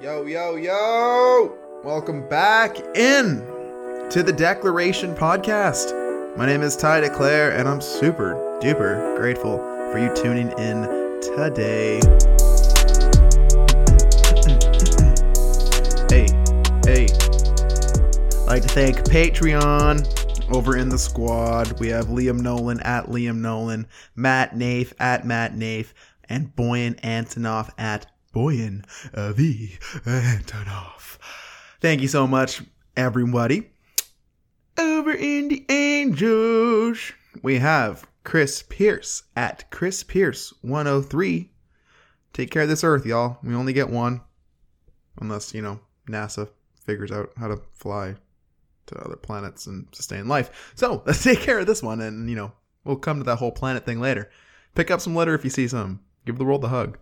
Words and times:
Yo, 0.00 0.26
yo, 0.26 0.54
yo! 0.54 1.58
Welcome 1.82 2.28
back 2.28 2.78
in 2.96 3.40
to 4.10 4.22
the 4.22 4.32
Declaration 4.32 5.12
Podcast. 5.12 6.36
My 6.36 6.46
name 6.46 6.62
is 6.62 6.76
Ty 6.76 7.00
Declare, 7.00 7.58
and 7.58 7.68
I'm 7.68 7.80
super 7.80 8.34
duper 8.62 9.16
grateful 9.16 9.58
for 9.58 9.98
you 9.98 10.14
tuning 10.14 10.56
in 10.56 10.82
today. 11.20 11.98
hey, 16.08 16.28
hey. 16.86 17.08
I'd 18.38 18.46
like 18.46 18.62
to 18.62 18.68
thank 18.68 18.98
Patreon 18.98 20.54
over 20.54 20.76
in 20.76 20.90
the 20.90 20.98
squad. 20.98 21.80
We 21.80 21.88
have 21.88 22.06
Liam 22.06 22.38
Nolan 22.38 22.78
at 22.82 23.06
Liam 23.06 23.38
Nolan, 23.38 23.88
Matt 24.14 24.56
Nath 24.56 24.92
at 25.00 25.26
Matt 25.26 25.56
Nath, 25.56 25.92
and 26.28 26.54
Boyan 26.54 27.00
Antonov 27.00 27.70
at 27.76 28.06
Boyan 28.34 28.84
uh, 29.14 29.32
V. 29.32 29.78
Antonov. 30.04 31.18
Thank 31.80 32.02
you 32.02 32.08
so 32.08 32.26
much, 32.26 32.62
everybody. 32.96 33.70
Over 34.76 35.12
in 35.12 35.48
the 35.48 35.64
Angels, 35.68 37.12
we 37.42 37.58
have 37.58 38.06
Chris 38.24 38.62
Pierce 38.62 39.22
at 39.36 39.70
Chris 39.70 40.02
Pierce 40.02 40.52
103. 40.62 41.50
Take 42.32 42.50
care 42.50 42.62
of 42.62 42.68
this 42.68 42.84
Earth, 42.84 43.06
y'all. 43.06 43.38
We 43.42 43.54
only 43.54 43.72
get 43.72 43.90
one. 43.90 44.20
Unless, 45.20 45.54
you 45.54 45.62
know, 45.62 45.80
NASA 46.08 46.48
figures 46.84 47.10
out 47.10 47.30
how 47.36 47.48
to 47.48 47.60
fly 47.72 48.14
to 48.86 48.94
other 48.96 49.16
planets 49.16 49.66
and 49.66 49.86
sustain 49.92 50.28
life. 50.28 50.72
So 50.74 51.02
let's 51.06 51.24
take 51.24 51.40
care 51.40 51.58
of 51.58 51.66
this 51.66 51.82
one, 51.82 52.00
and, 52.00 52.28
you 52.28 52.36
know, 52.36 52.52
we'll 52.84 52.96
come 52.96 53.18
to 53.18 53.24
that 53.24 53.36
whole 53.36 53.52
planet 53.52 53.84
thing 53.84 54.00
later. 54.00 54.30
Pick 54.74 54.90
up 54.90 55.00
some 55.00 55.16
litter 55.16 55.34
if 55.34 55.44
you 55.44 55.50
see 55.50 55.68
some. 55.68 56.00
Give 56.24 56.38
the 56.38 56.44
world 56.44 56.64
a 56.64 56.68
hug. 56.68 56.98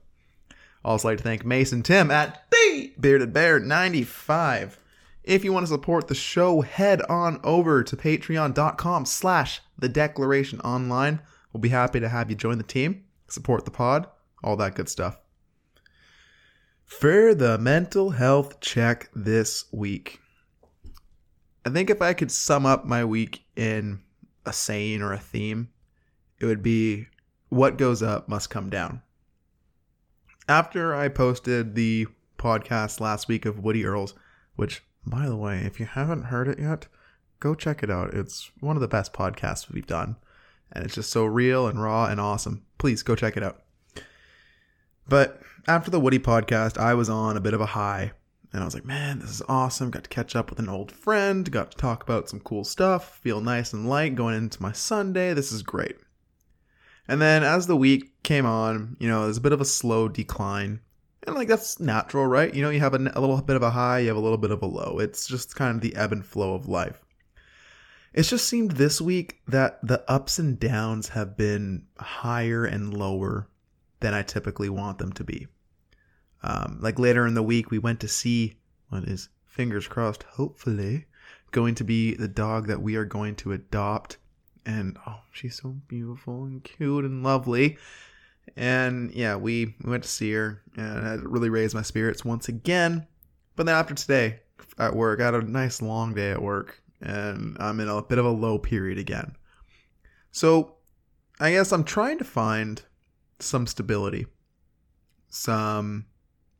Also 0.85 1.09
like 1.09 1.19
to 1.19 1.25
thank 1.25 1.45
Mason 1.45 1.83
Tim 1.83 2.11
at 2.11 2.45
the 2.51 2.93
Bearded 2.98 3.33
Bear 3.33 3.59
95. 3.59 4.79
If 5.25 5.45
you 5.45 5.53
want 5.53 5.67
to 5.67 5.73
support 5.73 6.06
the 6.06 6.14
show, 6.14 6.61
head 6.61 7.03
on 7.09 7.41
over 7.42 7.83
to 7.83 7.97
patreon.com 7.97 9.05
slash 9.06 9.61
the 9.77 9.89
declaration 9.89 10.61
online. 10.61 11.20
We'll 11.53 11.61
be 11.61 11.70
happy 11.70 11.98
to 11.98 12.09
have 12.09 12.31
you 12.31 12.37
join 12.37 12.59
the 12.59 12.65
team, 12.65 13.05
support 13.27 13.65
the 13.65 13.73
pod, 13.73 14.06
all 14.45 14.56
that 14.56 14.77
good 14.77 14.89
stuff. 14.89 15.19
For 16.84 17.34
the 17.34 17.59
mental 17.59 18.11
health 18.11 18.61
check 18.61 19.11
this 19.15 19.65
week. 19.72 20.20
I 21.65 21.70
think 21.70 21.91
if 21.91 22.00
I 22.00 22.12
could 22.12 22.31
sum 22.31 22.65
up 22.65 22.84
my 22.84 23.05
week 23.05 23.43
in 23.56 24.00
a 24.45 24.53
saying 24.53 25.03
or 25.03 25.12
a 25.12 25.19
theme, 25.19 25.70
it 26.39 26.47
would 26.47 26.62
be 26.62 27.09
what 27.48 27.78
goes 27.78 28.05
up 28.05 28.28
must 28.28 28.50
come 28.50 28.70
down 28.70 29.03
after 30.48 30.94
I 30.94 31.08
posted 31.08 31.75
the 31.75 32.06
podcast 32.39 33.00
last 33.00 33.28
week 33.28 33.44
of 33.44 33.58
Woody 33.58 33.84
Earls, 33.84 34.14
which, 34.55 34.84
by 35.05 35.27
the 35.27 35.36
way, 35.36 35.58
if 35.58 35.80
you 35.80 35.86
haven't 35.86 36.25
heard 36.25 36.48
it 36.48 36.58
yet, 36.58 36.86
go 37.41 37.55
check 37.55 37.83
it 37.83 37.91
out. 37.91 38.14
It's 38.14 38.50
one 38.61 38.77
of 38.77 38.83
the 38.83 38.88
best 38.88 39.12
podcasts 39.12 39.70
we've 39.70 39.86
done. 39.86 40.16
And 40.72 40.84
it's 40.84 40.94
just 40.94 41.11
so 41.11 41.25
real 41.25 41.66
and 41.69 41.83
raw 41.83 42.06
and 42.06 42.20
awesome. 42.20 42.64
Please 42.78 43.03
go 43.03 43.14
check 43.14 43.36
it 43.36 43.42
out. 43.42 43.62
But 45.08 45.41
after 45.69 45.91
the 45.91 46.00
Woody 46.00 46.19
podcast, 46.19 46.78
I 46.78 46.94
was 46.94 47.08
on 47.08 47.36
a 47.36 47.41
bit 47.41 47.55
of 47.55 47.60
a 47.60 47.66
high. 47.66 48.12
And 48.53 48.62
I 48.62 48.64
was 48.64 48.75
like, 48.75 48.84
man, 48.84 49.19
this 49.19 49.31
is 49.31 49.42
awesome. 49.48 49.91
Got 49.91 50.05
to 50.05 50.10
catch 50.10 50.34
up 50.34 50.50
with 50.50 50.58
an 50.58 50.69
old 50.69 50.91
friend. 50.91 51.50
Got 51.50 51.72
to 51.72 51.77
talk 51.77 52.03
about 52.03 52.28
some 52.28 52.41
cool 52.41 52.64
stuff. 52.64 53.19
Feel 53.19 53.41
nice 53.41 53.72
and 53.72 53.88
light 53.88 54.14
going 54.14 54.34
into 54.34 54.62
my 54.62 54.72
Sunday. 54.72 55.34
This 55.34 55.53
is 55.53 55.62
great. 55.62 55.97
And 57.09 57.21
then 57.21 57.45
as 57.45 57.67
the 57.67 57.77
week 57.77 58.23
came 58.23 58.47
on, 58.47 58.97
you 58.99 59.09
know, 59.09 59.25
there's 59.25 59.37
a 59.37 59.43
bit 59.43 59.53
of 59.53 59.61
a 59.61 59.65
slow 59.65 60.09
decline. 60.09 60.81
And 61.27 61.35
like 61.35 61.49
that's 61.49 61.81
natural, 61.81 62.27
right? 62.27 62.55
You 62.55 62.62
know, 62.62 62.71
you 62.71 62.81
have 62.81 62.95
a, 62.95 62.99
a, 63.15 63.21
little 63.21 63.41
bit 63.43 63.57
of 63.57 63.62
a 63.62 63.71
high, 63.71 64.01
you 64.01 64.09
have 64.09 64.17
a 64.17 64.21
little 64.21 64.39
bit 64.39 64.51
of 64.51 64.62
a 64.62 64.67
low. 64.67 64.99
It's 64.99 65.27
just 65.27 65.57
kind 65.57 65.75
of 65.75 65.81
the 65.81 65.95
ebb 65.97 66.12
and 66.12 66.25
flow 66.25 66.55
of 66.55 66.69
life. 66.69 67.05
It's 68.12 68.31
just 68.31 68.49
seemed 68.49 68.73
this 68.73 69.01
week 69.01 69.41
that 69.47 69.78
the 69.87 70.03
ups 70.11 70.39
and 70.39 70.59
downs 70.59 71.09
have 71.09 71.37
been 71.37 71.84
higher 71.99 72.65
and 72.65 72.95
lower 72.95 73.49
than 74.00 74.15
I 74.15 74.22
typically 74.22 74.69
want 74.69 74.99
them 74.99 75.12
to 75.12 75.25
be. 75.25 75.47
Um, 76.43 76.78
like 76.81 76.99
later 76.99 77.27
in 77.27 77.34
the 77.34 77.43
week, 77.43 77.71
we 77.71 77.78
went 77.78 78.00
to 78.00 78.09
see 78.09 78.56
what 78.89 79.05
is 79.05 79.28
fingers 79.45 79.89
crossed, 79.89 80.22
hopefully, 80.22 81.06
going 81.50 81.75
to 81.75 81.84
be 81.84 82.15
the 82.15 82.28
dog 82.28 82.66
that 82.69 82.83
we 82.83 82.97
are 82.97 83.05
going 83.05 83.34
to 83.37 83.53
adopt 83.53 84.19
and 84.66 84.99
oh, 85.06 85.21
she's 85.32 85.60
so 85.62 85.77
beautiful 85.88 86.44
and 86.44 86.62
cute 86.62 87.04
and 87.04 87.22
lovely. 87.22 87.78
And 88.56 89.12
yeah, 89.12 89.37
we, 89.37 89.75
we 89.82 89.91
went 89.91 90.03
to 90.03 90.09
see 90.09 90.32
her, 90.32 90.62
and 90.77 91.06
it 91.06 91.28
really 91.28 91.49
raised 91.49 91.75
my 91.75 91.82
spirits 91.82 92.25
once 92.25 92.49
again. 92.49 93.06
But 93.54 93.66
then 93.66 93.75
after 93.75 93.94
today 93.94 94.41
at 94.78 94.94
work, 94.94 95.21
I 95.21 95.27
had 95.27 95.34
a 95.34 95.43
nice 95.43 95.81
long 95.81 96.15
day 96.15 96.31
at 96.32 96.43
work, 96.43 96.82
and 97.00 97.56
I'm 97.59 97.81
in 97.81 97.88
a 97.88 98.03
bit 98.03 98.19
of 98.19 98.27
a 98.27 98.31
low 98.31 98.59
period 98.59 98.99
again. 98.99 99.37
So 100.32 100.77
I 101.41 101.53
guess 101.53 101.72
I'm 101.72 101.84
trying 101.84 102.19
to 102.19 102.25
find 102.25 102.83
some 103.38 103.66
stability, 103.66 104.27
some 105.28 106.06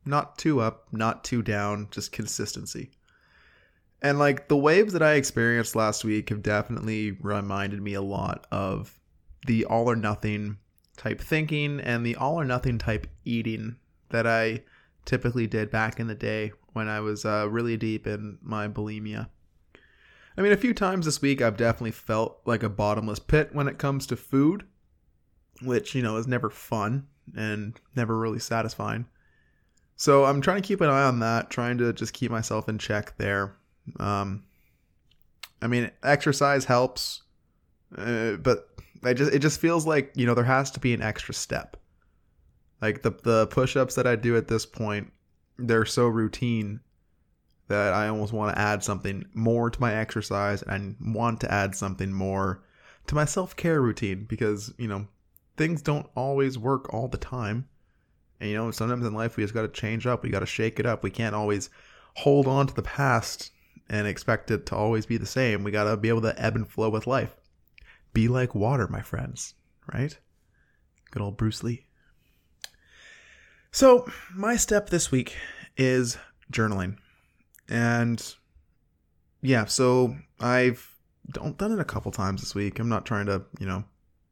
not 0.05 0.37
too 0.37 0.61
up, 0.61 0.87
not 0.91 1.23
too 1.23 1.41
down, 1.41 1.87
just 1.91 2.11
consistency. 2.11 2.91
And 4.01 4.19
like 4.19 4.47
the 4.47 4.57
waves 4.57 4.93
that 4.93 5.01
I 5.01 5.13
experienced 5.13 5.75
last 5.75 6.03
week 6.03 6.29
have 6.29 6.43
definitely 6.43 7.11
reminded 7.11 7.81
me 7.81 7.93
a 7.95 8.01
lot 8.01 8.45
of 8.51 8.99
the 9.47 9.65
all 9.65 9.89
or 9.89 9.95
nothing 9.95 10.57
type 10.97 11.21
thinking 11.21 11.79
and 11.79 12.05
the 12.05 12.15
all 12.15 12.39
or 12.39 12.45
nothing 12.45 12.77
type 12.77 13.07
eating 13.25 13.77
that 14.09 14.27
I 14.27 14.63
typically 15.05 15.47
did 15.47 15.71
back 15.71 15.99
in 15.99 16.07
the 16.07 16.15
day 16.15 16.51
when 16.73 16.87
I 16.87 16.99
was 16.99 17.25
uh, 17.25 17.47
really 17.49 17.77
deep 17.77 18.05
in 18.05 18.37
my 18.41 18.67
bulimia. 18.67 19.29
I 20.37 20.41
mean, 20.41 20.51
a 20.51 20.57
few 20.57 20.73
times 20.73 21.05
this 21.05 21.21
week 21.21 21.41
I've 21.41 21.57
definitely 21.57 21.91
felt 21.91 22.41
like 22.45 22.61
a 22.61 22.69
bottomless 22.69 23.19
pit 23.19 23.49
when 23.53 23.67
it 23.67 23.79
comes 23.79 24.05
to 24.07 24.15
food, 24.15 24.65
which, 25.63 25.95
you 25.95 26.03
know, 26.03 26.17
is 26.17 26.27
never 26.27 26.51
fun 26.51 27.07
and 27.35 27.79
never 27.95 28.17
really 28.17 28.39
satisfying. 28.39 29.07
So 29.95 30.25
I'm 30.25 30.41
trying 30.41 30.61
to 30.61 30.67
keep 30.67 30.81
an 30.81 30.89
eye 30.89 31.05
on 31.05 31.19
that, 31.21 31.49
trying 31.49 31.79
to 31.79 31.91
just 31.91 32.13
keep 32.13 32.29
myself 32.29 32.69
in 32.69 32.77
check 32.77 33.17
there. 33.17 33.55
Um, 33.99 34.43
I 35.61 35.67
mean, 35.67 35.91
exercise 36.03 36.65
helps, 36.65 37.23
uh, 37.97 38.33
but 38.33 38.69
I 39.03 39.13
just 39.13 39.33
it 39.33 39.39
just 39.39 39.59
feels 39.59 39.85
like 39.85 40.11
you 40.15 40.25
know 40.25 40.33
there 40.33 40.43
has 40.43 40.71
to 40.71 40.79
be 40.79 40.93
an 40.93 41.01
extra 41.01 41.33
step. 41.33 41.77
Like 42.81 43.01
the 43.01 43.11
the 43.11 43.47
push-ups 43.47 43.95
that 43.95 44.05
I 44.07 44.15
do 44.15 44.37
at 44.37 44.47
this 44.47 44.65
point, 44.65 45.11
they're 45.57 45.85
so 45.85 46.07
routine 46.07 46.79
that 47.67 47.93
I 47.93 48.07
almost 48.07 48.33
want 48.33 48.55
to 48.55 48.61
add 48.61 48.83
something 48.83 49.25
more 49.33 49.69
to 49.69 49.81
my 49.81 49.93
exercise 49.93 50.61
and 50.61 50.95
want 51.01 51.41
to 51.41 51.51
add 51.51 51.75
something 51.75 52.13
more 52.13 52.63
to 53.07 53.15
my 53.15 53.25
self-care 53.25 53.81
routine 53.81 54.25
because, 54.25 54.73
you 54.77 54.87
know, 54.87 55.07
things 55.57 55.81
don't 55.81 56.07
always 56.15 56.57
work 56.57 56.93
all 56.93 57.07
the 57.07 57.17
time. 57.17 57.67
And 58.39 58.49
you 58.49 58.55
know, 58.55 58.71
sometimes 58.71 59.05
in 59.05 59.13
life 59.13 59.35
we 59.35 59.43
just 59.43 59.53
got 59.53 59.63
to 59.63 59.67
change 59.67 60.07
up, 60.07 60.23
we 60.23 60.29
got 60.29 60.39
to 60.39 60.45
shake 60.45 60.79
it 60.79 60.85
up. 60.85 61.03
We 61.03 61.09
can't 61.09 61.35
always 61.35 61.69
hold 62.15 62.47
on 62.47 62.67
to 62.67 62.73
the 62.73 62.83
past 62.83 63.51
and 63.89 64.07
expect 64.07 64.51
it 64.51 64.65
to 64.67 64.75
always 64.75 65.05
be 65.05 65.17
the 65.17 65.25
same. 65.25 65.63
We 65.63 65.71
got 65.71 65.85
to 65.85 65.97
be 65.97 66.09
able 66.09 66.21
to 66.21 66.41
ebb 66.41 66.55
and 66.55 66.69
flow 66.69 66.89
with 66.89 67.07
life. 67.07 67.35
Be 68.13 68.27
like 68.27 68.55
water, 68.55 68.87
my 68.87 69.01
friends, 69.01 69.53
right? 69.93 70.17
Good 71.11 71.21
old 71.21 71.37
Bruce 71.37 71.63
Lee. 71.63 71.85
So, 73.71 74.09
my 74.33 74.55
step 74.55 74.89
this 74.89 75.11
week 75.11 75.35
is 75.77 76.17
journaling. 76.51 76.97
And 77.69 78.35
yeah, 79.41 79.65
so 79.65 80.15
I've 80.39 80.89
done 81.29 81.71
it 81.71 81.79
a 81.79 81.85
couple 81.85 82.11
times 82.11 82.41
this 82.41 82.55
week. 82.55 82.79
I'm 82.79 82.89
not 82.89 83.05
trying 83.05 83.27
to, 83.27 83.43
you 83.59 83.67
know, 83.67 83.83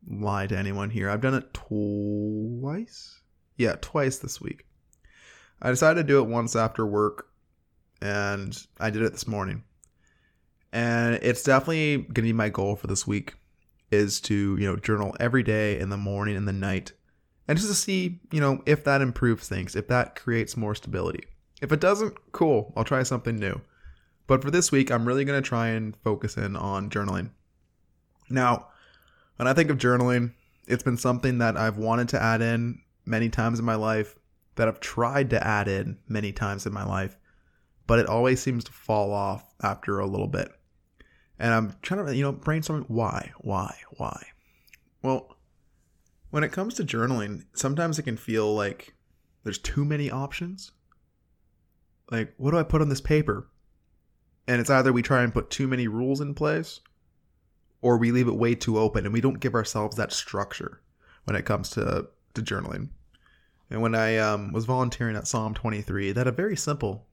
lie 0.09 0.47
to 0.47 0.57
anyone 0.57 0.89
here. 0.89 1.09
I've 1.09 1.21
done 1.21 1.33
it 1.33 1.53
twice. 1.53 3.21
Yeah, 3.57 3.75
twice 3.81 4.17
this 4.17 4.41
week. 4.41 4.65
I 5.61 5.69
decided 5.69 6.01
to 6.01 6.07
do 6.07 6.19
it 6.19 6.27
once 6.27 6.55
after 6.55 6.85
work 6.85 7.27
and 8.05 8.67
I 8.79 8.89
did 8.89 9.01
it 9.01 9.11
this 9.11 9.27
morning. 9.27 9.63
And 10.71 11.15
it's 11.21 11.43
definitely 11.43 11.97
going 11.97 12.13
to 12.13 12.21
be 12.21 12.33
my 12.33 12.49
goal 12.49 12.75
for 12.75 12.87
this 12.87 13.07
week 13.07 13.33
is 13.91 14.19
to, 14.21 14.57
you 14.57 14.65
know, 14.65 14.75
journal 14.75 15.15
every 15.19 15.41
day 15.43 15.79
in 15.79 15.89
the 15.89 15.97
morning 15.97 16.35
and 16.35 16.47
the 16.47 16.53
night. 16.53 16.91
And 17.47 17.57
just 17.57 17.69
to 17.69 17.75
see, 17.75 18.19
you 18.31 18.41
know, 18.41 18.61
if 18.65 18.83
that 18.83 19.01
improves 19.01 19.47
things, 19.47 19.75
if 19.75 19.87
that 19.87 20.15
creates 20.15 20.57
more 20.57 20.75
stability. 20.75 21.23
If 21.61 21.71
it 21.71 21.79
doesn't, 21.79 22.15
cool, 22.31 22.73
I'll 22.75 22.83
try 22.83 23.03
something 23.03 23.37
new. 23.37 23.61
But 24.27 24.43
for 24.43 24.51
this 24.51 24.71
week, 24.71 24.91
I'm 24.91 25.07
really 25.07 25.25
going 25.25 25.41
to 25.41 25.47
try 25.47 25.67
and 25.67 25.95
focus 26.03 26.35
in 26.35 26.55
on 26.55 26.89
journaling. 26.89 27.29
Now, 28.29 28.67
when 29.37 29.47
I 29.47 29.53
think 29.53 29.69
of 29.69 29.77
journaling, 29.77 30.33
it's 30.67 30.83
been 30.83 30.97
something 30.97 31.37
that 31.37 31.57
I've 31.57 31.77
wanted 31.77 32.09
to 32.09 32.21
add 32.21 32.41
in 32.41 32.81
many 33.05 33.29
times 33.29 33.59
in 33.59 33.65
my 33.65 33.75
life, 33.75 34.15
that 34.55 34.67
I've 34.67 34.79
tried 34.79 35.29
to 35.29 35.45
add 35.45 35.67
in 35.67 35.99
many 36.07 36.31
times 36.31 36.65
in 36.65 36.73
my 36.73 36.83
life, 36.83 37.15
but 37.87 37.99
it 37.99 38.07
always 38.07 38.41
seems 38.41 38.63
to 38.65 38.71
fall 38.71 39.13
off 39.13 39.53
after 39.61 39.99
a 39.99 40.07
little 40.07 40.27
bit. 40.27 40.49
And 41.37 41.53
I'm 41.53 41.75
trying 41.81 42.05
to, 42.05 42.15
you 42.15 42.23
know, 42.23 42.31
brainstorm 42.31 42.85
why, 42.87 43.31
why, 43.39 43.75
why. 43.97 44.25
Well, 45.01 45.37
when 46.29 46.43
it 46.43 46.51
comes 46.51 46.75
to 46.75 46.83
journaling, 46.83 47.43
sometimes 47.53 47.99
it 47.99 48.03
can 48.03 48.17
feel 48.17 48.53
like 48.53 48.93
there's 49.43 49.59
too 49.59 49.85
many 49.85 50.09
options. 50.09 50.71
like, 52.11 52.33
what 52.37 52.51
do 52.51 52.57
I 52.57 52.63
put 52.63 52.81
on 52.81 52.89
this 52.89 53.01
paper? 53.01 53.49
And 54.47 54.61
it's 54.61 54.69
either 54.69 54.93
we 54.93 55.01
try 55.01 55.23
and 55.23 55.33
put 55.33 55.49
too 55.49 55.67
many 55.67 55.87
rules 55.87 56.21
in 56.21 56.33
place 56.33 56.81
or 57.81 57.97
we 57.97 58.11
leave 58.11 58.27
it 58.27 58.35
way 58.35 58.55
too 58.55 58.77
open 58.77 59.05
and 59.05 59.13
we 59.13 59.21
don't 59.21 59.39
give 59.39 59.55
ourselves 59.55 59.95
that 59.97 60.13
structure 60.13 60.81
when 61.25 61.35
it 61.35 61.45
comes 61.45 61.69
to, 61.71 62.07
to 62.33 62.41
journaling. 62.41 62.89
And 63.69 63.81
when 63.81 63.95
I 63.95 64.17
um, 64.17 64.51
was 64.53 64.65
volunteering 64.65 65.15
at 65.15 65.27
Psalm 65.27 65.53
23, 65.53 66.11
that 66.11 66.27
a 66.27 66.31
very 66.31 66.55
simple, 66.55 67.07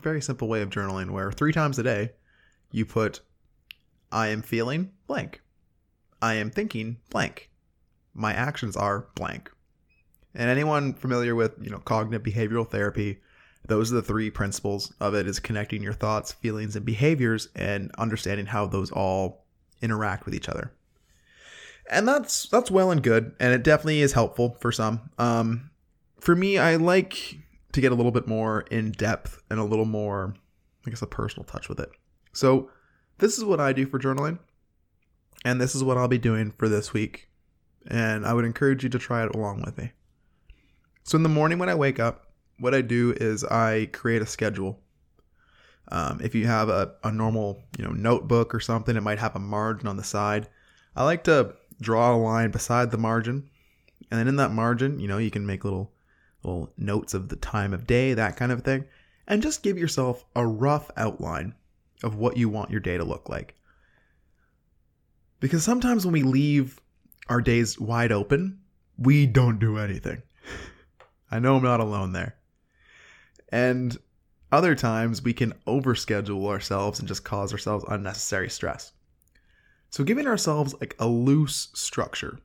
very 0.00 0.20
simple 0.20 0.48
way 0.48 0.62
of 0.62 0.70
journaling 0.70 1.10
where 1.10 1.32
three 1.32 1.52
times 1.52 1.78
a 1.78 1.82
day 1.82 2.12
you 2.70 2.84
put, 2.84 3.20
I 4.12 4.28
am 4.28 4.42
feeling 4.42 4.92
blank. 5.06 5.40
I 6.20 6.34
am 6.34 6.50
thinking 6.50 6.98
blank. 7.10 7.50
My 8.14 8.32
actions 8.32 8.76
are 8.76 9.08
blank. 9.14 9.50
And 10.34 10.50
anyone 10.50 10.94
familiar 10.94 11.34
with, 11.34 11.54
you 11.60 11.70
know, 11.70 11.78
cognitive 11.78 12.22
behavioral 12.22 12.68
therapy, 12.68 13.20
those 13.66 13.92
are 13.92 13.96
the 13.96 14.02
three 14.02 14.30
principles 14.30 14.92
of 15.00 15.14
it 15.14 15.26
is 15.26 15.38
connecting 15.40 15.82
your 15.82 15.92
thoughts, 15.92 16.32
feelings, 16.32 16.76
and 16.76 16.84
behaviors 16.84 17.48
and 17.54 17.90
understanding 17.96 18.46
how 18.46 18.66
those 18.66 18.90
all 18.90 19.44
interact 19.80 20.24
with 20.24 20.34
each 20.34 20.48
other. 20.48 20.72
And 21.90 22.08
that's 22.08 22.48
that's 22.48 22.70
well 22.70 22.90
and 22.90 23.02
good, 23.02 23.34
and 23.38 23.52
it 23.52 23.62
definitely 23.62 24.00
is 24.00 24.14
helpful 24.14 24.56
for 24.60 24.72
some. 24.72 25.10
Um, 25.18 25.70
for 26.18 26.34
me, 26.34 26.56
I 26.58 26.76
like 26.76 27.38
to 27.74 27.80
get 27.80 27.92
a 27.92 27.94
little 27.94 28.12
bit 28.12 28.26
more 28.28 28.60
in 28.70 28.92
depth 28.92 29.42
and 29.50 29.58
a 29.58 29.64
little 29.64 29.84
more, 29.84 30.34
I 30.86 30.90
guess, 30.90 31.02
a 31.02 31.06
personal 31.06 31.44
touch 31.44 31.68
with 31.68 31.80
it. 31.80 31.90
So, 32.32 32.70
this 33.18 33.36
is 33.36 33.44
what 33.44 33.60
I 33.60 33.72
do 33.72 33.86
for 33.86 33.98
journaling, 33.98 34.38
and 35.44 35.60
this 35.60 35.74
is 35.74 35.84
what 35.84 35.96
I'll 35.96 36.08
be 36.08 36.18
doing 36.18 36.52
for 36.56 36.68
this 36.68 36.92
week. 36.92 37.28
And 37.86 38.24
I 38.24 38.32
would 38.32 38.44
encourage 38.44 38.82
you 38.82 38.88
to 38.90 38.98
try 38.98 39.24
it 39.24 39.34
along 39.34 39.62
with 39.64 39.76
me. 39.76 39.92
So, 41.02 41.16
in 41.16 41.22
the 41.24 41.28
morning 41.28 41.58
when 41.58 41.68
I 41.68 41.74
wake 41.74 41.98
up, 41.98 42.32
what 42.58 42.74
I 42.74 42.80
do 42.80 43.12
is 43.16 43.44
I 43.44 43.88
create 43.92 44.22
a 44.22 44.26
schedule. 44.26 44.80
Um, 45.88 46.20
if 46.22 46.34
you 46.34 46.46
have 46.46 46.68
a, 46.68 46.94
a 47.02 47.10
normal, 47.10 47.60
you 47.76 47.84
know, 47.84 47.92
notebook 47.92 48.54
or 48.54 48.60
something, 48.60 48.96
it 48.96 49.02
might 49.02 49.18
have 49.18 49.34
a 49.34 49.40
margin 49.40 49.88
on 49.88 49.96
the 49.96 50.04
side. 50.04 50.48
I 50.94 51.04
like 51.04 51.24
to 51.24 51.54
draw 51.80 52.14
a 52.14 52.16
line 52.16 52.52
beside 52.52 52.92
the 52.92 52.98
margin, 52.98 53.50
and 54.10 54.20
then 54.20 54.28
in 54.28 54.36
that 54.36 54.52
margin, 54.52 55.00
you 55.00 55.08
know, 55.08 55.18
you 55.18 55.30
can 55.32 55.44
make 55.44 55.64
little 55.64 55.93
little 56.44 56.72
notes 56.76 57.14
of 57.14 57.28
the 57.28 57.36
time 57.36 57.72
of 57.72 57.86
day, 57.86 58.14
that 58.14 58.36
kind 58.36 58.52
of 58.52 58.62
thing, 58.62 58.84
and 59.26 59.42
just 59.42 59.62
give 59.62 59.78
yourself 59.78 60.24
a 60.36 60.46
rough 60.46 60.90
outline 60.96 61.54
of 62.02 62.16
what 62.16 62.36
you 62.36 62.48
want 62.48 62.70
your 62.70 62.80
day 62.80 62.96
to 62.96 63.04
look 63.04 63.28
like. 63.28 63.54
Because 65.40 65.64
sometimes 65.64 66.04
when 66.04 66.12
we 66.12 66.22
leave 66.22 66.80
our 67.28 67.40
days 67.40 67.78
wide 67.78 68.12
open, 68.12 68.60
we 68.98 69.26
don't 69.26 69.58
do 69.58 69.78
anything. 69.78 70.22
I 71.30 71.38
know 71.38 71.56
I'm 71.56 71.62
not 71.62 71.80
alone 71.80 72.12
there. 72.12 72.36
And 73.48 73.96
other 74.52 74.74
times 74.74 75.22
we 75.22 75.32
can 75.32 75.54
overschedule 75.66 76.46
ourselves 76.46 76.98
and 76.98 77.08
just 77.08 77.24
cause 77.24 77.52
ourselves 77.52 77.84
unnecessary 77.88 78.48
stress. 78.48 78.92
So 79.90 80.04
giving 80.04 80.26
ourselves 80.26 80.74
like 80.80 80.96
a 80.98 81.06
loose 81.06 81.68
structure, 81.74 82.38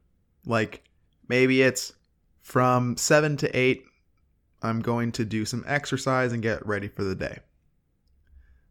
like 0.45 0.83
maybe 1.27 1.61
it's 1.61 1.93
from 2.41 2.97
7 2.97 3.37
to 3.37 3.57
8 3.57 3.85
I'm 4.61 4.81
going 4.81 5.11
to 5.13 5.25
do 5.25 5.45
some 5.45 5.63
exercise 5.67 6.33
and 6.33 6.41
get 6.41 6.65
ready 6.65 6.87
for 6.87 7.03
the 7.03 7.15
day. 7.15 7.39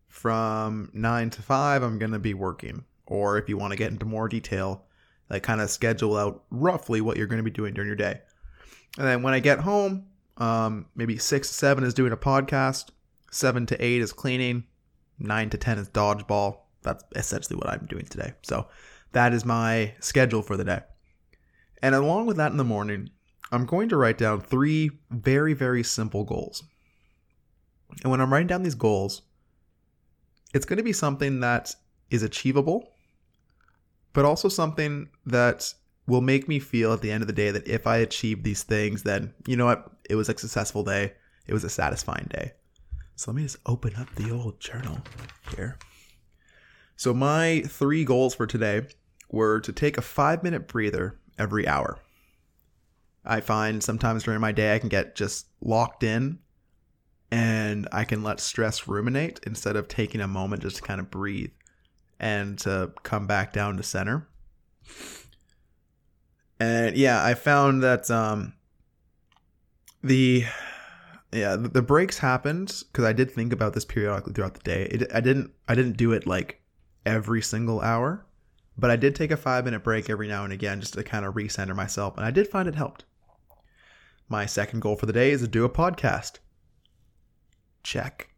From 0.08 0.90
9 0.92 1.30
to 1.30 1.42
5 1.42 1.82
I'm 1.82 1.98
going 1.98 2.12
to 2.12 2.18
be 2.18 2.34
working. 2.34 2.84
Or 3.06 3.38
if 3.38 3.48
you 3.48 3.56
want 3.56 3.72
to 3.72 3.78
get 3.78 3.90
into 3.90 4.04
more 4.04 4.28
detail, 4.28 4.84
like 5.30 5.42
kind 5.42 5.60
of 5.60 5.70
schedule 5.70 6.16
out 6.16 6.44
roughly 6.50 7.00
what 7.00 7.16
you're 7.16 7.26
going 7.26 7.38
to 7.38 7.50
be 7.50 7.50
doing 7.50 7.74
during 7.74 7.88
your 7.88 7.96
day. 7.96 8.20
And 8.96 9.06
then 9.06 9.22
when 9.22 9.34
I 9.34 9.40
get 9.40 9.60
home, 9.60 10.06
um, 10.38 10.86
maybe 10.94 11.18
six 11.18 11.48
to 11.48 11.54
seven 11.54 11.84
is 11.84 11.94
doing 11.94 12.12
a 12.12 12.16
podcast. 12.16 12.90
Seven 13.30 13.66
to 13.66 13.84
eight 13.84 14.00
is 14.00 14.12
cleaning. 14.12 14.64
Nine 15.18 15.50
to 15.50 15.58
ten 15.58 15.78
is 15.78 15.88
dodgeball. 15.88 16.58
That's 16.82 17.04
essentially 17.14 17.56
what 17.56 17.68
I'm 17.68 17.86
doing 17.86 18.06
today. 18.06 18.32
So 18.42 18.68
that 19.12 19.32
is 19.32 19.44
my 19.44 19.94
schedule 20.00 20.42
for 20.42 20.56
the 20.56 20.64
day. 20.64 20.80
And 21.82 21.94
along 21.94 22.26
with 22.26 22.36
that 22.38 22.50
in 22.50 22.56
the 22.56 22.64
morning, 22.64 23.10
I'm 23.50 23.64
going 23.64 23.88
to 23.88 23.96
write 23.96 24.18
down 24.18 24.40
three 24.40 24.90
very, 25.10 25.54
very 25.54 25.82
simple 25.82 26.24
goals. 26.24 26.64
And 28.02 28.10
when 28.10 28.20
I'm 28.20 28.32
writing 28.32 28.46
down 28.46 28.62
these 28.62 28.74
goals, 28.74 29.22
it's 30.54 30.66
going 30.66 30.76
to 30.76 30.82
be 30.82 30.92
something 30.92 31.40
that 31.40 31.74
is 32.10 32.22
achievable, 32.22 32.92
but 34.12 34.24
also 34.24 34.48
something 34.48 35.08
that 35.26 35.72
will 36.06 36.20
make 36.20 36.48
me 36.48 36.58
feel 36.58 36.92
at 36.92 37.02
the 37.02 37.10
end 37.10 37.22
of 37.22 37.26
the 37.26 37.32
day 37.32 37.50
that 37.50 37.66
if 37.66 37.86
I 37.86 37.98
achieve 37.98 38.42
these 38.42 38.62
things, 38.62 39.02
then 39.02 39.34
you 39.46 39.56
know 39.56 39.66
what? 39.66 39.90
It 40.08 40.14
was 40.14 40.28
a 40.28 40.38
successful 40.38 40.82
day. 40.82 41.12
It 41.46 41.52
was 41.52 41.64
a 41.64 41.70
satisfying 41.70 42.28
day. 42.30 42.52
So 43.16 43.30
let 43.30 43.36
me 43.36 43.42
just 43.42 43.58
open 43.66 43.94
up 43.96 44.14
the 44.14 44.30
old 44.30 44.60
journal 44.60 44.98
here. 45.54 45.78
So 46.96 47.12
my 47.12 47.62
three 47.66 48.04
goals 48.04 48.34
for 48.34 48.46
today 48.46 48.86
were 49.30 49.60
to 49.60 49.72
take 49.72 49.98
a 49.98 50.02
five 50.02 50.42
minute 50.42 50.66
breather 50.66 51.18
every 51.38 51.66
hour. 51.66 51.98
I 53.28 53.40
find 53.40 53.82
sometimes 53.82 54.24
during 54.24 54.40
my 54.40 54.52
day 54.52 54.74
I 54.74 54.78
can 54.78 54.88
get 54.88 55.14
just 55.14 55.46
locked 55.60 56.02
in 56.02 56.38
and 57.30 57.86
I 57.92 58.04
can 58.04 58.22
let 58.22 58.40
stress 58.40 58.88
ruminate 58.88 59.40
instead 59.46 59.76
of 59.76 59.86
taking 59.86 60.20
a 60.20 60.28
moment 60.28 60.62
just 60.62 60.76
to 60.76 60.82
kind 60.82 60.98
of 60.98 61.10
breathe 61.10 61.50
and 62.18 62.58
to 62.60 62.92
come 63.02 63.26
back 63.26 63.52
down 63.52 63.76
to 63.76 63.82
center. 63.82 64.28
And 66.58 66.96
yeah, 66.96 67.24
I 67.24 67.34
found 67.34 67.82
that 67.82 68.10
um, 68.10 68.54
the 70.02 70.44
yeah 71.30 71.56
the, 71.56 71.82
breaks 71.82 72.18
happened 72.18 72.82
because 72.90 73.04
I 73.04 73.12
did 73.12 73.30
think 73.30 73.52
about 73.52 73.74
this 73.74 73.84
periodically 73.84 74.32
throughout 74.32 74.54
the 74.54 74.60
day. 74.60 74.88
It, 74.90 75.14
I 75.14 75.20
didn't 75.20 75.52
I 75.68 75.74
didn't 75.74 75.96
do 75.96 76.12
it 76.12 76.26
like 76.26 76.62
every 77.06 77.42
single 77.42 77.80
hour, 77.80 78.26
but 78.76 78.90
I 78.90 78.96
did 78.96 79.14
take 79.14 79.30
a 79.30 79.36
five 79.36 79.66
minute 79.66 79.84
break 79.84 80.10
every 80.10 80.26
now 80.26 80.44
and 80.44 80.52
again 80.52 80.80
just 80.80 80.94
to 80.94 81.04
kind 81.04 81.24
of 81.24 81.34
recenter 81.34 81.76
myself, 81.76 82.16
and 82.16 82.26
I 82.26 82.30
did 82.30 82.48
find 82.48 82.66
it 82.66 82.74
helped. 82.74 83.04
My 84.28 84.44
second 84.46 84.80
goal 84.80 84.96
for 84.96 85.06
the 85.06 85.12
day 85.12 85.30
is 85.30 85.40
to 85.40 85.48
do 85.48 85.64
a 85.64 85.70
podcast. 85.70 86.38
Check. 87.82 88.28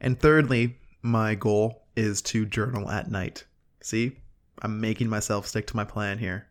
And 0.00 0.18
thirdly, 0.18 0.78
my 1.02 1.34
goal 1.34 1.86
is 1.96 2.20
to 2.22 2.44
journal 2.44 2.90
at 2.90 3.10
night. 3.10 3.44
See, 3.80 4.18
I'm 4.60 4.80
making 4.80 5.08
myself 5.08 5.46
stick 5.46 5.66
to 5.68 5.76
my 5.76 5.84
plan 5.84 6.18
here. 6.18 6.48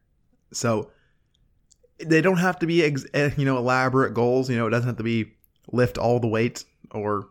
So 0.52 0.92
they 2.04 2.22
don't 2.22 2.38
have 2.38 2.60
to 2.60 2.68
be 2.68 2.84
eh, 2.84 3.30
you 3.38 3.46
know 3.46 3.58
elaborate 3.58 4.14
goals. 4.14 4.50
You 4.50 4.58
know, 4.58 4.68
it 4.68 4.72
doesn't 4.72 4.88
have 4.88 4.98
to 4.98 5.04
be 5.04 5.34
lift 5.72 5.98
all 5.98 6.20
the 6.20 6.28
weight 6.28 6.64
or 6.92 7.30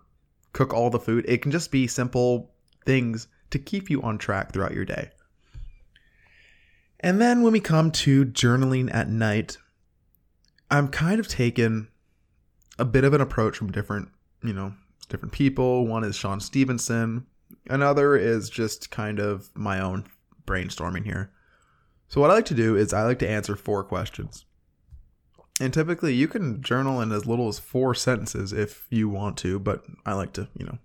cook 0.52 0.73
all 0.73 0.90
the 0.90 1.00
food. 1.00 1.25
It 1.28 1.42
can 1.42 1.50
just 1.50 1.70
be 1.70 1.87
simple 1.87 2.52
things 2.85 3.28
to 3.50 3.59
keep 3.59 3.90
you 3.90 4.02
on 4.02 4.18
track 4.18 4.52
throughout 4.52 4.75
your 4.75 4.85
day. 4.85 5.11
And 7.00 7.20
then 7.20 7.42
when 7.42 7.52
we 7.52 7.61
come 7.61 7.90
to 7.92 8.25
journaling 8.25 8.92
at 8.94 9.09
night, 9.09 9.59
I'm 10.70 10.88
kind 10.88 11.20
of 11.20 11.28
taken 11.28 11.88
a 12.78 12.85
bit 12.85 13.04
of 13.04 13.14
an 13.14 13.20
approach 13.20 13.56
from 13.56 13.73
different, 13.73 14.08
you 14.42 14.52
know, 14.52 14.75
different 15.08 15.32
people. 15.32 15.87
One 15.87 16.04
is 16.04 16.16
Shawn 16.16 16.40
Stevenson. 16.40 17.26
Another 17.68 18.16
is 18.16 18.50
just 18.50 18.90
kind 18.90 19.18
of 19.18 19.50
my 19.54 19.80
own 19.80 20.04
brainstorming 20.46 21.04
here. 21.04 21.30
So 22.08 22.20
what 22.20 22.30
I 22.30 22.35
like 22.35 22.44
to 22.46 22.54
do 22.54 22.76
is 22.76 22.92
I 22.92 23.02
like 23.02 23.18
to 23.20 23.28
answer 23.28 23.56
four 23.56 23.82
questions. 23.85 24.44
And 25.61 25.73
typically 25.73 26.14
you 26.14 26.28
can 26.28 26.62
journal 26.62 27.00
in 27.00 27.12
as 27.12 27.26
little 27.26 27.49
as 27.49 27.58
four 27.58 27.94
sentences 27.94 28.52
if 28.52 28.87
you 28.90 29.08
want 29.08 29.37
to, 29.38 29.58
but 29.58 29.85
I 30.04 30.12
like 30.12 30.32
to, 30.35 30.49
you 30.56 30.66
know, 30.66 30.78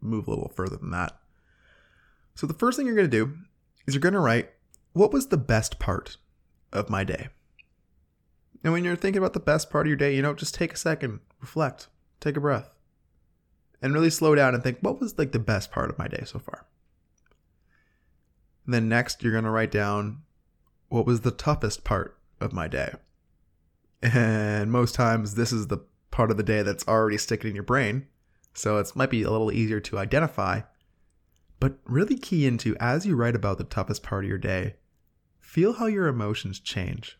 move 0.00 0.26
a 0.26 0.30
little 0.30 0.52
further 0.54 0.76
than 0.76 0.90
that. 0.90 1.18
So 2.34 2.46
the 2.46 2.54
first 2.54 2.76
thing 2.76 2.86
you're 2.86 2.94
going 2.94 3.10
to 3.10 3.24
do 3.24 3.36
is 3.86 3.94
you're 3.94 4.00
going 4.00 4.14
to 4.14 4.20
write 4.20 4.50
what 4.92 5.12
was 5.12 5.28
the 5.28 5.36
best 5.36 5.78
part 5.78 6.16
of 6.72 6.90
my 6.90 7.04
day? 7.04 7.28
And 8.62 8.72
when 8.72 8.84
you're 8.84 8.96
thinking 8.96 9.18
about 9.18 9.34
the 9.34 9.40
best 9.40 9.70
part 9.70 9.86
of 9.86 9.88
your 9.88 9.96
day, 9.96 10.14
you 10.14 10.22
know, 10.22 10.34
just 10.34 10.54
take 10.54 10.72
a 10.72 10.76
second, 10.76 11.20
reflect, 11.40 11.88
take 12.20 12.36
a 12.36 12.40
breath, 12.40 12.70
and 13.80 13.94
really 13.94 14.10
slow 14.10 14.34
down 14.34 14.54
and 14.54 14.62
think, 14.62 14.78
what 14.80 15.00
was 15.00 15.18
like 15.18 15.32
the 15.32 15.38
best 15.38 15.70
part 15.70 15.90
of 15.90 15.98
my 15.98 16.08
day 16.08 16.22
so 16.24 16.38
far? 16.38 16.66
And 18.64 18.74
then 18.74 18.88
next, 18.88 19.22
you're 19.22 19.32
going 19.32 19.44
to 19.44 19.50
write 19.50 19.70
down 19.70 20.22
what 20.88 21.06
was 21.06 21.20
the 21.20 21.30
toughest 21.30 21.84
part 21.84 22.18
of 22.40 22.52
my 22.52 22.68
day. 22.68 22.92
And 24.02 24.70
most 24.70 24.94
times, 24.94 25.34
this 25.34 25.52
is 25.52 25.68
the 25.68 25.78
part 26.10 26.30
of 26.30 26.36
the 26.36 26.42
day 26.42 26.62
that's 26.62 26.86
already 26.86 27.18
sticking 27.18 27.50
in 27.50 27.54
your 27.54 27.64
brain. 27.64 28.06
So 28.54 28.78
it 28.78 28.94
might 28.94 29.10
be 29.10 29.22
a 29.22 29.30
little 29.30 29.52
easier 29.52 29.80
to 29.80 29.98
identify. 29.98 30.62
But 31.60 31.78
really 31.84 32.16
key 32.16 32.46
into 32.46 32.76
as 32.78 33.06
you 33.06 33.16
write 33.16 33.34
about 33.34 33.58
the 33.58 33.64
toughest 33.64 34.02
part 34.02 34.24
of 34.24 34.28
your 34.28 34.38
day, 34.38 34.76
feel 35.40 35.74
how 35.74 35.86
your 35.86 36.06
emotions 36.06 36.60
change 36.60 37.18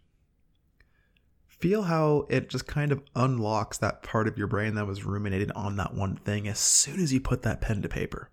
feel 1.59 1.83
how 1.83 2.27
it 2.29 2.49
just 2.49 2.67
kind 2.67 2.93
of 2.93 3.03
unlocks 3.15 3.79
that 3.79 4.03
part 4.03 4.29
of 4.29 4.39
your 4.39 4.47
brain 4.47 4.75
that 4.75 4.87
was 4.87 5.05
ruminating 5.05 5.51
on 5.53 5.77
that 5.77 5.95
one 5.95 6.17
thing 6.17 6.47
as 6.47 6.59
soon 6.59 7.01
as 7.01 7.13
you 7.13 7.21
put 7.21 7.43
that 7.43 7.61
pen 7.61 7.83
to 7.83 7.89
paper. 7.89 8.31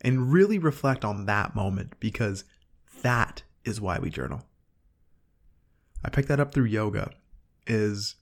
And 0.00 0.32
really 0.32 0.58
reflect 0.58 1.04
on 1.04 1.26
that 1.26 1.54
moment 1.54 1.94
because 2.00 2.44
that 3.02 3.42
is 3.64 3.80
why 3.80 3.98
we 3.98 4.10
journal. 4.10 4.42
I 6.04 6.08
picked 6.08 6.28
that 6.28 6.40
up 6.40 6.54
through 6.54 6.64
yoga 6.64 7.10
is 7.66 8.16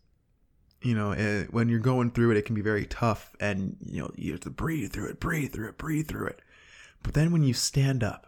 you 0.82 0.94
know, 0.94 1.12
eh, 1.12 1.44
when 1.50 1.68
you're 1.68 1.80
going 1.80 2.11
through 2.11 2.30
it, 2.30 2.37
it 2.37 2.44
can 2.44 2.54
be 2.54 2.61
very 2.61 2.87
tough 2.87 3.35
and, 3.40 3.76
you 3.85 4.00
know, 4.00 4.11
you 4.14 4.32
have 4.32 4.40
to 4.40 4.50
breathe 4.50 4.92
through 4.92 5.08
it, 5.08 5.20
breathe 5.20 5.52
through 5.52 5.68
it, 5.68 5.78
breathe 5.78 6.08
through 6.08 6.26
it. 6.28 6.40
But 7.02 7.14
then 7.14 7.32
when 7.32 7.42
you 7.42 7.54
stand 7.54 8.04
up 8.04 8.26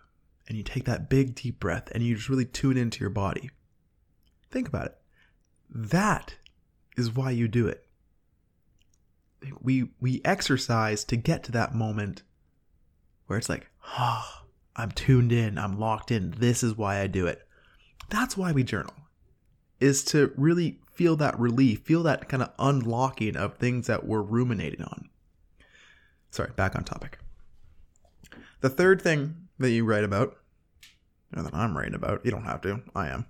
and 0.48 0.56
you 0.56 0.64
take 0.64 0.84
that 0.84 1.08
big 1.08 1.34
deep 1.34 1.60
breath 1.60 1.88
and 1.92 2.02
you 2.02 2.16
just 2.16 2.28
really 2.28 2.44
tune 2.44 2.76
into 2.76 3.00
your 3.00 3.10
body, 3.10 3.50
think 4.50 4.66
about 4.66 4.86
it. 4.86 4.99
That 5.72 6.36
is 6.96 7.14
why 7.14 7.30
you 7.30 7.48
do 7.48 7.66
it. 7.68 7.86
We 9.60 9.90
we 10.00 10.20
exercise 10.24 11.04
to 11.04 11.16
get 11.16 11.44
to 11.44 11.52
that 11.52 11.74
moment 11.74 12.22
where 13.26 13.38
it's 13.38 13.48
like, 13.48 13.68
oh, 13.98 14.24
I'm 14.76 14.90
tuned 14.90 15.32
in, 15.32 15.56
I'm 15.56 15.78
locked 15.78 16.10
in. 16.10 16.32
This 16.32 16.62
is 16.62 16.76
why 16.76 17.00
I 17.00 17.06
do 17.06 17.26
it. 17.26 17.46
That's 18.08 18.36
why 18.36 18.52
we 18.52 18.64
journal. 18.64 18.94
Is 19.78 20.04
to 20.06 20.32
really 20.36 20.80
feel 20.92 21.16
that 21.16 21.38
relief, 21.38 21.80
feel 21.80 22.02
that 22.02 22.28
kind 22.28 22.42
of 22.42 22.52
unlocking 22.58 23.36
of 23.36 23.56
things 23.56 23.86
that 23.86 24.06
we're 24.06 24.20
ruminating 24.20 24.82
on. 24.82 25.08
Sorry, 26.30 26.50
back 26.54 26.76
on 26.76 26.84
topic. 26.84 27.18
The 28.60 28.68
third 28.68 29.00
thing 29.00 29.48
that 29.58 29.70
you 29.70 29.84
write 29.84 30.04
about, 30.04 30.36
or 31.34 31.42
that 31.42 31.54
I'm 31.54 31.76
writing 31.76 31.94
about, 31.94 32.24
you 32.24 32.30
don't 32.30 32.44
have 32.44 32.60
to, 32.62 32.82
I 32.94 33.08
am, 33.08 33.26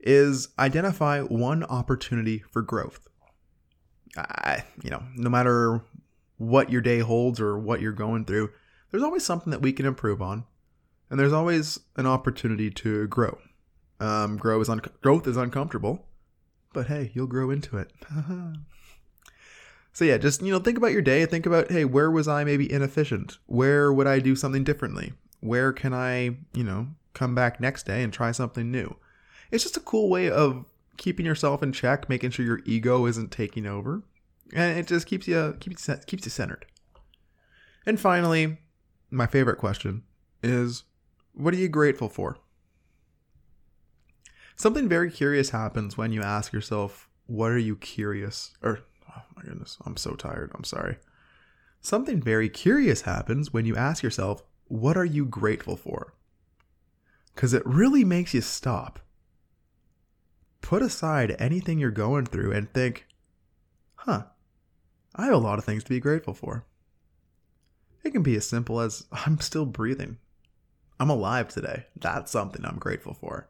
is 0.00 0.48
identify 0.58 1.20
one 1.20 1.64
opportunity 1.64 2.44
for 2.50 2.62
growth. 2.62 3.08
I, 4.16 4.64
you 4.82 4.90
know, 4.90 5.02
no 5.16 5.30
matter 5.30 5.82
what 6.36 6.70
your 6.70 6.80
day 6.80 7.00
holds 7.00 7.40
or 7.40 7.58
what 7.58 7.80
you're 7.80 7.92
going 7.92 8.24
through, 8.24 8.50
there's 8.90 9.02
always 9.02 9.24
something 9.24 9.50
that 9.50 9.62
we 9.62 9.72
can 9.72 9.86
improve 9.86 10.22
on, 10.22 10.44
and 11.10 11.18
there's 11.18 11.32
always 11.32 11.80
an 11.96 12.06
opportunity 12.06 12.70
to 12.70 13.08
grow. 13.08 13.38
Um, 14.00 14.36
grow 14.36 14.60
is 14.60 14.68
un- 14.68 14.82
growth 15.02 15.26
is 15.26 15.36
uncomfortable, 15.36 16.06
but 16.72 16.86
hey, 16.86 17.10
you'll 17.14 17.26
grow 17.26 17.50
into 17.50 17.76
it. 17.78 17.92
so 19.92 20.04
yeah, 20.04 20.18
just 20.18 20.42
you 20.42 20.52
know, 20.52 20.58
think 20.58 20.78
about 20.78 20.92
your 20.92 21.02
day. 21.02 21.26
Think 21.26 21.46
about 21.46 21.70
hey, 21.70 21.84
where 21.84 22.10
was 22.10 22.28
I 22.28 22.44
maybe 22.44 22.70
inefficient? 22.70 23.38
Where 23.46 23.92
would 23.92 24.06
I 24.06 24.20
do 24.20 24.36
something 24.36 24.64
differently? 24.64 25.12
Where 25.40 25.72
can 25.72 25.92
I 25.92 26.36
you 26.52 26.64
know 26.64 26.88
come 27.14 27.34
back 27.34 27.60
next 27.60 27.86
day 27.86 28.02
and 28.02 28.12
try 28.12 28.30
something 28.32 28.70
new? 28.70 28.96
It's 29.54 29.62
just 29.62 29.76
a 29.76 29.80
cool 29.80 30.08
way 30.10 30.28
of 30.28 30.64
keeping 30.96 31.24
yourself 31.24 31.62
in 31.62 31.70
check, 31.70 32.08
making 32.08 32.30
sure 32.30 32.44
your 32.44 32.60
ego 32.64 33.06
isn't 33.06 33.30
taking 33.30 33.66
over, 33.66 34.02
and 34.52 34.76
it 34.76 34.88
just 34.88 35.06
keeps 35.06 35.28
you 35.28 35.56
keeps 35.60 35.88
keeps 36.06 36.24
you 36.24 36.30
centered. 36.30 36.66
And 37.86 38.00
finally, 38.00 38.58
my 39.12 39.28
favorite 39.28 39.58
question 39.58 40.02
is, 40.42 40.82
what 41.34 41.54
are 41.54 41.58
you 41.58 41.68
grateful 41.68 42.08
for? 42.08 42.38
Something 44.56 44.88
very 44.88 45.08
curious 45.08 45.50
happens 45.50 45.96
when 45.96 46.10
you 46.10 46.20
ask 46.20 46.52
yourself, 46.52 47.08
What 47.26 47.52
are 47.52 47.58
you 47.58 47.76
curious? 47.76 48.54
Or, 48.60 48.80
oh 49.08 49.22
my 49.36 49.42
goodness, 49.42 49.78
I'm 49.86 49.96
so 49.96 50.16
tired. 50.16 50.50
I'm 50.56 50.64
sorry. 50.64 50.96
Something 51.80 52.20
very 52.20 52.48
curious 52.48 53.02
happens 53.02 53.52
when 53.52 53.66
you 53.66 53.76
ask 53.76 54.02
yourself, 54.02 54.42
What 54.66 54.96
are 54.96 55.04
you 55.04 55.24
grateful 55.24 55.76
for? 55.76 56.14
Because 57.36 57.54
it 57.54 57.64
really 57.64 58.02
makes 58.04 58.34
you 58.34 58.40
stop. 58.40 58.98
Put 60.74 60.82
aside 60.82 61.36
anything 61.38 61.78
you're 61.78 61.92
going 61.92 62.26
through 62.26 62.50
and 62.50 62.68
think, 62.74 63.06
Huh, 63.94 64.24
I 65.14 65.26
have 65.26 65.34
a 65.34 65.38
lot 65.38 65.60
of 65.60 65.64
things 65.64 65.84
to 65.84 65.88
be 65.88 66.00
grateful 66.00 66.34
for. 66.34 66.66
It 68.02 68.10
can 68.10 68.24
be 68.24 68.34
as 68.34 68.48
simple 68.48 68.80
as 68.80 69.06
I'm 69.12 69.38
still 69.38 69.66
breathing. 69.66 70.18
I'm 70.98 71.10
alive 71.10 71.46
today. 71.46 71.86
That's 71.94 72.32
something 72.32 72.64
I'm 72.64 72.80
grateful 72.80 73.14
for. 73.14 73.48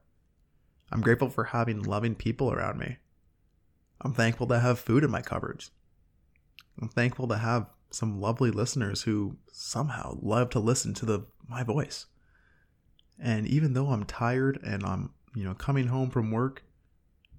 I'm 0.92 1.00
grateful 1.00 1.30
for 1.30 1.44
having 1.44 1.82
loving 1.82 2.14
people 2.14 2.52
around 2.52 2.78
me. 2.78 2.98
I'm 4.02 4.12
thankful 4.12 4.46
to 4.48 4.60
have 4.60 4.78
food 4.78 5.02
in 5.02 5.10
my 5.10 5.22
cupboards. 5.22 5.70
I'm 6.78 6.90
thankful 6.90 7.26
to 7.28 7.38
have 7.38 7.70
some 7.88 8.20
lovely 8.20 8.50
listeners 8.50 9.04
who 9.04 9.38
somehow 9.50 10.18
love 10.20 10.50
to 10.50 10.58
listen 10.58 10.92
to 10.92 11.06
the 11.06 11.26
my 11.48 11.62
voice. 11.62 12.04
And 13.18 13.46
even 13.46 13.72
though 13.72 13.92
I'm 13.92 14.04
tired 14.04 14.60
and 14.62 14.84
I'm, 14.84 15.14
you 15.34 15.44
know, 15.44 15.54
coming 15.54 15.86
home 15.86 16.10
from 16.10 16.30
work, 16.30 16.62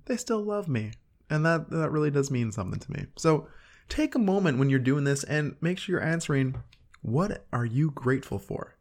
they 0.05 0.17
still 0.17 0.41
love 0.41 0.67
me. 0.67 0.91
And 1.29 1.45
that 1.45 1.69
that 1.71 1.91
really 1.91 2.11
does 2.11 2.29
mean 2.29 2.51
something 2.51 2.79
to 2.79 2.91
me. 2.91 3.05
So, 3.17 3.47
take 3.89 4.15
a 4.15 4.19
moment 4.19 4.59
when 4.59 4.69
you're 4.69 4.79
doing 4.79 5.03
this 5.03 5.23
and 5.23 5.55
make 5.61 5.79
sure 5.79 5.95
you're 5.95 6.07
answering 6.07 6.55
what 7.01 7.45
are 7.53 7.65
you 7.65 7.91
grateful 7.91 8.39
for? 8.39 8.75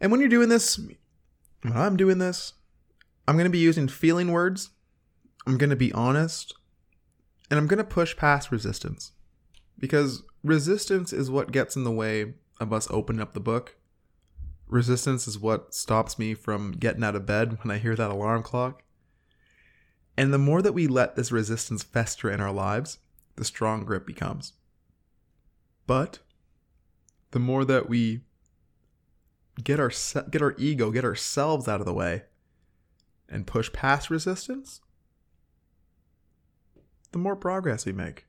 And 0.00 0.10
when 0.10 0.20
you're 0.20 0.28
doing 0.28 0.48
this, 0.48 0.78
when 1.62 1.76
I'm 1.76 1.96
doing 1.96 2.18
this, 2.18 2.54
I'm 3.28 3.36
going 3.36 3.44
to 3.44 3.50
be 3.50 3.58
using 3.58 3.88
feeling 3.88 4.32
words. 4.32 4.70
I'm 5.46 5.58
going 5.58 5.70
to 5.70 5.76
be 5.76 5.92
honest. 5.92 6.54
And 7.50 7.58
I'm 7.58 7.66
going 7.66 7.78
to 7.78 7.84
push 7.84 8.16
past 8.16 8.50
resistance. 8.50 9.12
Because 9.78 10.22
resistance 10.42 11.12
is 11.12 11.30
what 11.30 11.52
gets 11.52 11.76
in 11.76 11.84
the 11.84 11.90
way 11.90 12.34
of 12.60 12.72
us 12.72 12.88
opening 12.90 13.20
up 13.20 13.34
the 13.34 13.40
book. 13.40 13.76
Resistance 14.66 15.28
is 15.28 15.38
what 15.38 15.74
stops 15.74 16.18
me 16.18 16.34
from 16.34 16.72
getting 16.72 17.04
out 17.04 17.16
of 17.16 17.26
bed 17.26 17.58
when 17.62 17.70
I 17.70 17.78
hear 17.78 17.94
that 17.96 18.10
alarm 18.10 18.42
clock. 18.42 18.82
And 20.16 20.32
the 20.32 20.38
more 20.38 20.62
that 20.62 20.74
we 20.74 20.86
let 20.86 21.16
this 21.16 21.32
resistance 21.32 21.82
fester 21.82 22.30
in 22.30 22.40
our 22.40 22.52
lives, 22.52 22.98
the 23.36 23.44
stronger 23.44 23.94
it 23.94 24.06
becomes. 24.06 24.52
But 25.86 26.20
the 27.32 27.40
more 27.40 27.64
that 27.64 27.88
we 27.88 28.20
get 29.62 29.80
our 29.80 29.90
get 30.30 30.42
our 30.42 30.54
ego, 30.56 30.90
get 30.90 31.04
ourselves 31.04 31.68
out 31.68 31.80
of 31.80 31.86
the 31.86 31.92
way 31.92 32.22
and 33.28 33.46
push 33.46 33.72
past 33.72 34.10
resistance, 34.10 34.80
the 37.12 37.18
more 37.18 37.36
progress 37.36 37.84
we 37.84 37.92
make. 37.92 38.26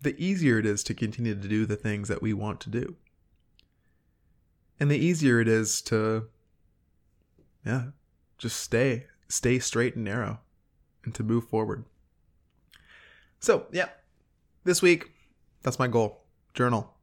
The 0.00 0.20
easier 0.22 0.58
it 0.58 0.66
is 0.66 0.82
to 0.84 0.94
continue 0.94 1.34
to 1.34 1.48
do 1.48 1.64
the 1.64 1.76
things 1.76 2.08
that 2.08 2.20
we 2.20 2.34
want 2.34 2.60
to 2.62 2.70
do. 2.70 2.96
And 4.78 4.90
the 4.90 4.98
easier 4.98 5.40
it 5.40 5.48
is 5.48 5.80
to 5.82 6.28
yeah, 7.64 7.86
just 8.36 8.60
stay, 8.60 9.06
stay 9.28 9.58
straight 9.58 9.94
and 9.94 10.04
narrow 10.04 10.40
and 11.04 11.14
to 11.14 11.22
move 11.22 11.48
forward. 11.48 11.84
So, 13.40 13.66
yeah. 13.72 13.88
This 14.64 14.80
week, 14.80 15.10
that's 15.62 15.78
my 15.78 15.88
goal. 15.88 16.22
Journal. 16.54 16.94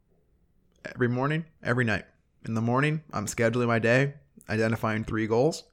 Every 0.86 1.08
morning, 1.08 1.46
every 1.64 1.86
night. 1.86 2.06
In 2.46 2.56
the 2.56 2.62
morning, 2.62 3.04
I'm 3.14 3.28
scheduling 3.28 3.68
my 3.68 3.78
day, 3.78 4.16
identifying 4.50 5.04
three 5.04 5.28
goals. 5.28 5.64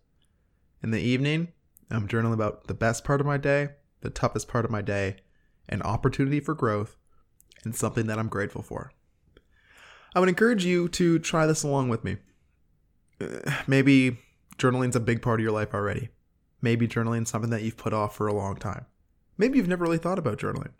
In 0.82 0.90
the 0.90 1.00
evening, 1.00 1.48
I'm 1.90 2.06
journaling 2.06 2.34
about 2.34 2.66
the 2.66 2.74
best 2.74 3.04
part 3.04 3.20
of 3.20 3.26
my 3.26 3.38
day, 3.38 3.70
the 4.02 4.10
toughest 4.10 4.48
part 4.48 4.66
of 4.66 4.70
my 4.70 4.82
day, 4.82 5.16
an 5.68 5.80
opportunity 5.82 6.40
for 6.40 6.54
growth, 6.54 6.96
and 7.64 7.74
something 7.74 8.06
that 8.06 8.18
I'm 8.18 8.28
grateful 8.28 8.62
for. 8.62 8.92
I 10.14 10.20
would 10.20 10.28
encourage 10.28 10.64
you 10.64 10.88
to 10.90 11.18
try 11.18 11.46
this 11.46 11.62
along 11.62 11.88
with 11.88 12.04
me. 12.04 12.18
Uh, 13.20 13.50
maybe 13.66 14.18
journaling's 14.58 14.96
a 14.96 15.00
big 15.00 15.22
part 15.22 15.40
of 15.40 15.44
your 15.44 15.52
life 15.52 15.72
already. 15.72 16.10
Maybe 16.60 16.88
journaling 16.88 17.22
is 17.22 17.28
something 17.28 17.50
that 17.50 17.62
you've 17.62 17.76
put 17.76 17.92
off 17.92 18.16
for 18.16 18.26
a 18.26 18.34
long 18.34 18.56
time. 18.56 18.86
Maybe 19.36 19.58
you've 19.58 19.68
never 19.68 19.84
really 19.84 19.98
thought 19.98 20.18
about 20.18 20.38
journaling. 20.38 20.72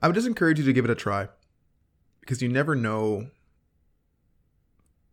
I 0.00 0.06
would 0.06 0.14
just 0.14 0.26
encourage 0.26 0.58
you 0.58 0.64
to 0.64 0.72
give 0.72 0.84
it 0.84 0.90
a 0.90 0.94
try 0.94 1.28
because 2.20 2.40
you 2.40 2.48
never 2.48 2.74
know 2.74 3.28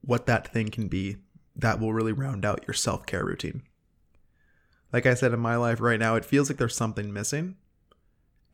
what 0.02 0.28
that 0.28 0.52
thing 0.54 0.70
can 0.70 0.88
be 0.88 1.18
that 1.56 1.80
will 1.80 1.94
really 1.94 2.12
round 2.12 2.46
out 2.46 2.66
your 2.68 2.74
self 2.74 3.06
care 3.06 3.26
routine. 3.26 3.64
Like 4.94 5.06
I 5.06 5.14
said 5.14 5.34
in 5.34 5.40
my 5.40 5.56
life 5.56 5.82
right 5.82 6.00
now, 6.00 6.16
it 6.16 6.26
feels 6.26 6.50
like 6.50 6.58
there's 6.58 6.76
something 6.76 7.12
missing, 7.12 7.56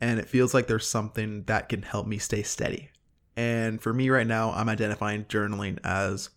and 0.00 0.18
it 0.18 0.28
feels 0.28 0.54
like 0.54 0.66
there's 0.66 0.88
something 0.88 1.44
that 1.44 1.68
can 1.68 1.82
help 1.82 2.06
me 2.06 2.18
stay 2.18 2.42
steady. 2.42 2.90
And 3.36 3.80
for 3.80 3.92
me 3.92 4.10
right 4.10 4.26
now, 4.26 4.50
I'm 4.52 4.68
identifying 4.68 5.24
journaling 5.24 5.78
as 5.84 6.30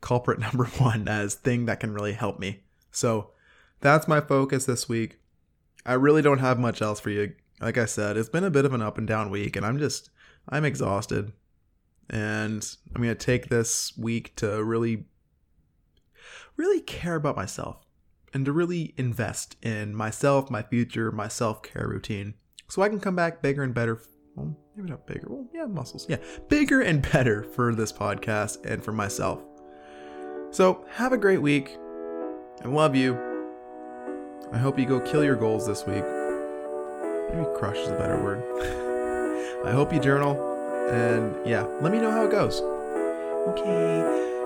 culprit 0.00 0.38
number 0.40 0.64
one, 0.64 1.08
as 1.08 1.34
thing 1.34 1.66
that 1.66 1.80
can 1.80 1.92
really 1.92 2.14
help 2.14 2.38
me. 2.38 2.62
So 2.98 3.30
that's 3.80 4.08
my 4.08 4.20
focus 4.20 4.64
this 4.66 4.88
week. 4.88 5.20
I 5.86 5.94
really 5.94 6.20
don't 6.20 6.40
have 6.40 6.58
much 6.58 6.82
else 6.82 6.98
for 7.00 7.10
you. 7.10 7.32
Like 7.60 7.78
I 7.78 7.86
said, 7.86 8.16
it's 8.16 8.28
been 8.28 8.44
a 8.44 8.50
bit 8.50 8.64
of 8.64 8.74
an 8.74 8.82
up 8.82 8.98
and 8.98 9.06
down 9.06 9.30
week, 9.30 9.56
and 9.56 9.64
I'm 9.64 9.78
just, 9.78 10.10
I'm 10.48 10.64
exhausted. 10.64 11.32
And 12.10 12.76
I'm 12.94 13.02
going 13.02 13.14
to 13.14 13.26
take 13.26 13.48
this 13.48 13.96
week 13.96 14.34
to 14.36 14.62
really, 14.64 15.04
really 16.56 16.80
care 16.80 17.14
about 17.14 17.36
myself 17.36 17.84
and 18.32 18.44
to 18.44 18.52
really 18.52 18.94
invest 18.96 19.56
in 19.62 19.94
myself, 19.94 20.50
my 20.50 20.62
future, 20.62 21.12
my 21.12 21.28
self 21.28 21.62
care 21.62 21.86
routine 21.86 22.34
so 22.68 22.82
I 22.82 22.88
can 22.88 23.00
come 23.00 23.16
back 23.16 23.42
bigger 23.42 23.62
and 23.62 23.74
better. 23.74 24.02
Well, 24.34 24.56
maybe 24.76 24.90
not 24.90 25.06
bigger. 25.06 25.26
Well, 25.28 25.46
yeah, 25.52 25.66
muscles. 25.66 26.06
Yeah, 26.08 26.18
bigger 26.48 26.80
and 26.80 27.02
better 27.12 27.42
for 27.42 27.74
this 27.74 27.92
podcast 27.92 28.64
and 28.64 28.82
for 28.82 28.92
myself. 28.92 29.42
So 30.50 30.84
have 30.90 31.12
a 31.12 31.18
great 31.18 31.42
week. 31.42 31.76
I 32.64 32.68
love 32.68 32.96
you. 32.96 33.16
I 34.52 34.58
hope 34.58 34.78
you 34.78 34.86
go 34.86 35.00
kill 35.00 35.22
your 35.22 35.36
goals 35.36 35.66
this 35.66 35.86
week. 35.86 36.04
Maybe 37.30 37.46
crush 37.56 37.76
is 37.76 37.88
a 37.88 37.96
better 37.96 38.20
word. 38.20 38.42
I 39.66 39.70
hope 39.70 39.92
you 39.92 40.00
journal 40.00 40.36
and 40.90 41.46
yeah, 41.46 41.62
let 41.80 41.92
me 41.92 41.98
know 41.98 42.10
how 42.10 42.24
it 42.24 42.30
goes. 42.30 42.60
Okay. 42.60 44.37